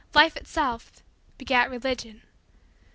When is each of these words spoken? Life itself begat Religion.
Life 0.15 0.35
itself 0.35 1.03
begat 1.37 1.69
Religion. 1.69 2.23